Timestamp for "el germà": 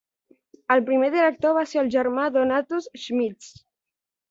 1.83-2.25